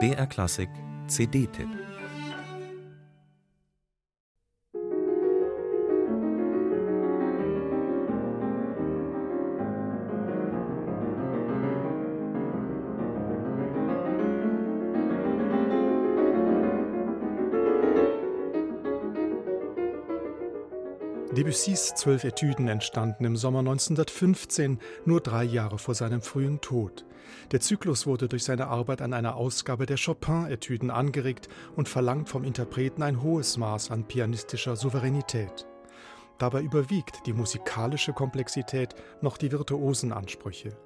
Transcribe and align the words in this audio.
BR 0.00 0.26
Klassik 0.26 0.70
CD-Tipp 1.08 1.93
Debussys 21.34 21.94
zwölf 21.94 22.22
Etüden 22.22 22.68
entstanden 22.68 23.24
im 23.24 23.36
Sommer 23.36 23.58
1915, 23.58 24.78
nur 25.04 25.20
drei 25.20 25.42
Jahre 25.42 25.78
vor 25.78 25.94
seinem 25.94 26.22
frühen 26.22 26.60
Tod. 26.60 27.04
Der 27.50 27.60
Zyklus 27.60 28.06
wurde 28.06 28.28
durch 28.28 28.44
seine 28.44 28.68
Arbeit 28.68 29.02
an 29.02 29.12
einer 29.12 29.34
Ausgabe 29.34 29.86
der 29.86 29.96
Chopin-Etüden 29.96 30.90
angeregt 30.90 31.48
und 31.74 31.88
verlangt 31.88 32.28
vom 32.28 32.44
Interpreten 32.44 33.02
ein 33.02 33.22
hohes 33.22 33.56
Maß 33.56 33.90
an 33.90 34.06
pianistischer 34.06 34.76
Souveränität. 34.76 35.66
Dabei 36.38 36.62
überwiegt 36.62 37.26
die 37.26 37.32
musikalische 37.32 38.12
Komplexität 38.12 38.94
noch 39.20 39.36
die 39.36 39.50
virtuosen 39.50 40.12
Ansprüche. 40.12 40.76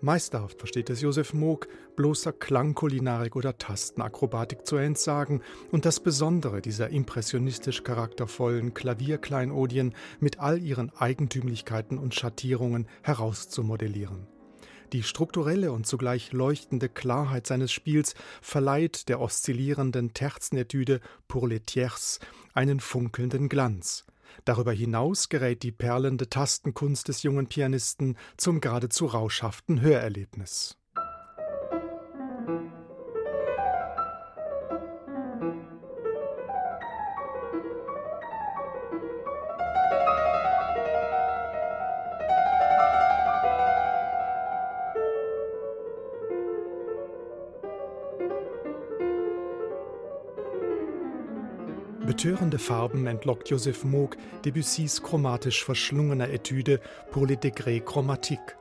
Meisterhaft 0.00 0.60
versteht 0.60 0.90
es 0.90 1.00
Josef 1.00 1.34
Moog, 1.34 1.66
bloßer 1.96 2.32
Klangkulinarik 2.32 3.34
oder 3.34 3.58
Tastenakrobatik 3.58 4.64
zu 4.64 4.76
entsagen 4.76 5.42
und 5.72 5.84
das 5.86 5.98
Besondere 5.98 6.62
dieser 6.62 6.90
impressionistisch 6.90 7.82
charaktervollen 7.82 8.74
Klavierkleinodien 8.74 9.96
mit 10.20 10.38
all 10.38 10.62
ihren 10.62 10.92
Eigentümlichkeiten 10.96 11.98
und 11.98 12.14
Schattierungen 12.14 12.86
herauszumodellieren. 13.02 14.28
Die 14.92 15.02
strukturelle 15.02 15.72
und 15.72 15.84
zugleich 15.84 16.32
leuchtende 16.32 16.88
Klarheit 16.88 17.48
seines 17.48 17.72
Spiels 17.72 18.14
verleiht 18.40 19.08
der 19.08 19.20
oszillierenden 19.20 20.14
Terzenetüde 20.14 21.00
Pour 21.26 21.48
les 21.48 21.62
Tiers 21.66 22.20
einen 22.54 22.78
funkelnden 22.78 23.48
Glanz– 23.48 24.04
Darüber 24.44 24.72
hinaus 24.72 25.28
gerät 25.28 25.62
die 25.62 25.72
perlende 25.72 26.28
Tastenkunst 26.28 27.08
des 27.08 27.22
jungen 27.22 27.48
Pianisten 27.48 28.16
zum 28.36 28.60
geradezu 28.60 29.06
rauschhaften 29.06 29.80
Hörerlebnis. 29.80 30.76
Betörende 52.08 52.58
Farben 52.58 53.06
entlockt 53.06 53.50
Joseph 53.50 53.84
Moog 53.84 54.16
Debussys 54.42 55.02
chromatisch 55.02 55.62
verschlungener 55.62 56.30
Etüde 56.30 56.80
Pour 57.10 57.26
les 57.26 57.36
degrés 57.36 57.84
chromatiques. 57.84 58.56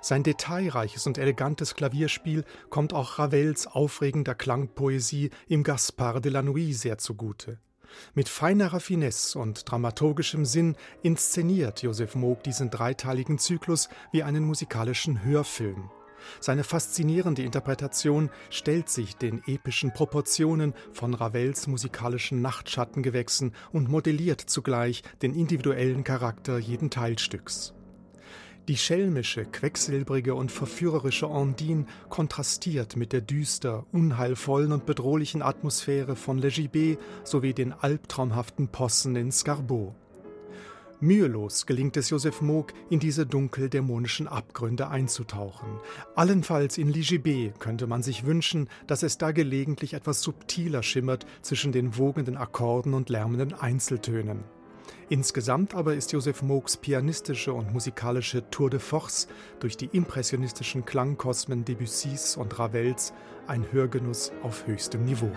Sein 0.00 0.22
detailreiches 0.22 1.04
und 1.08 1.18
elegantes 1.18 1.74
Klavierspiel 1.74 2.44
kommt 2.70 2.92
auch 2.92 3.18
Ravels 3.18 3.66
aufregender 3.66 4.36
Klangpoesie 4.36 5.30
im 5.48 5.64
Gaspard 5.64 6.24
de 6.24 6.30
la 6.30 6.42
Nuit 6.42 6.76
sehr 6.76 6.96
zugute. 6.96 7.58
Mit 8.14 8.28
feiner 8.28 8.72
Raffinesse 8.72 9.40
und 9.40 9.68
dramaturgischem 9.68 10.44
Sinn 10.44 10.76
inszeniert 11.02 11.82
Joseph 11.82 12.14
Moog 12.14 12.44
diesen 12.44 12.70
dreiteiligen 12.70 13.40
Zyklus 13.40 13.88
wie 14.12 14.22
einen 14.22 14.44
musikalischen 14.44 15.24
Hörfilm. 15.24 15.90
Seine 16.40 16.64
faszinierende 16.64 17.42
Interpretation 17.42 18.30
stellt 18.50 18.88
sich 18.88 19.16
den 19.16 19.42
epischen 19.46 19.92
Proportionen 19.92 20.74
von 20.92 21.14
Ravels 21.14 21.66
musikalischen 21.66 22.42
Nachtschattengewächsen 22.42 23.52
und 23.72 23.88
modelliert 23.88 24.40
zugleich 24.40 25.02
den 25.22 25.34
individuellen 25.34 26.04
Charakter 26.04 26.58
jeden 26.58 26.90
Teilstücks. 26.90 27.74
Die 28.66 28.78
schelmische, 28.78 29.44
quecksilbrige 29.44 30.34
und 30.34 30.50
verführerische 30.50 31.28
Ondine 31.28 31.84
kontrastiert 32.08 32.96
mit 32.96 33.12
der 33.12 33.20
düster, 33.20 33.84
unheilvollen 33.92 34.72
und 34.72 34.86
bedrohlichen 34.86 35.42
Atmosphäre 35.42 36.16
von 36.16 36.38
Le 36.38 36.48
Gibet 36.48 36.98
sowie 37.24 37.52
den 37.52 37.74
albtraumhaften 37.74 38.68
Possen 38.68 39.16
in 39.16 39.32
Scarbeau. 39.32 39.94
Mühelos 41.04 41.66
gelingt 41.66 41.98
es 41.98 42.08
Joseph 42.08 42.40
Moog, 42.40 42.72
in 42.88 42.98
diese 42.98 43.26
dunkel-dämonischen 43.26 44.26
Abgründe 44.26 44.88
einzutauchen. 44.88 45.68
Allenfalls 46.14 46.78
in 46.78 46.90
Ligibé 46.90 47.52
könnte 47.58 47.86
man 47.86 48.02
sich 48.02 48.24
wünschen, 48.24 48.70
dass 48.86 49.02
es 49.02 49.18
da 49.18 49.30
gelegentlich 49.30 49.92
etwas 49.92 50.22
subtiler 50.22 50.82
schimmert 50.82 51.26
zwischen 51.42 51.72
den 51.72 51.98
wogenden 51.98 52.38
Akkorden 52.38 52.94
und 52.94 53.10
lärmenden 53.10 53.52
Einzeltönen. 53.52 54.44
Insgesamt 55.10 55.74
aber 55.74 55.94
ist 55.94 56.10
Joseph 56.12 56.40
Moogs 56.40 56.78
pianistische 56.78 57.52
und 57.52 57.70
musikalische 57.70 58.48
Tour 58.48 58.70
de 58.70 58.80
Force 58.80 59.28
durch 59.60 59.76
die 59.76 59.90
impressionistischen 59.92 60.86
Klangkosmen 60.86 61.66
Debussys 61.66 62.38
und 62.38 62.58
Ravels 62.58 63.12
ein 63.46 63.70
Hörgenuss 63.70 64.32
auf 64.42 64.66
höchstem 64.66 65.04
Niveau. 65.04 65.30